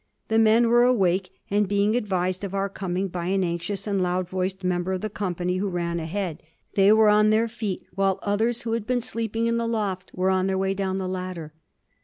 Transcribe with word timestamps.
The 0.29 0.39
men 0.39 0.67
were 0.67 0.81
awake, 0.81 1.29
and 1.51 1.67
being 1.67 1.95
advised 1.95 2.43
of 2.43 2.55
our 2.55 2.69
coming 2.69 3.07
by 3.07 3.27
an 3.27 3.43
anxious 3.43 3.85
and 3.85 4.01
loud 4.01 4.27
voiced 4.27 4.63
member 4.63 4.93
of 4.93 5.01
the 5.01 5.11
company 5.11 5.57
who 5.57 5.67
ran 5.69 5.99
ahead, 5.99 6.41
they 6.73 6.91
were 6.91 7.09
on 7.09 7.29
their 7.29 7.47
feet, 7.47 7.85
while 7.93 8.17
others, 8.23 8.63
who 8.63 8.71
had 8.71 8.87
been 8.87 9.01
sleeping 9.01 9.45
in 9.45 9.57
the 9.57 9.67
loft, 9.67 10.09
were 10.15 10.31
on 10.31 10.47
their 10.47 10.57
way 10.57 10.73
down 10.73 10.97
the 10.97 11.07
ladder. 11.07 11.53